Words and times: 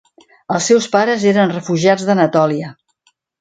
Els 0.53 0.69
seus 0.71 0.87
pares 0.95 1.25
eren 1.33 1.53
refugiats 1.57 2.07
d'Anatòlia. 2.09 2.73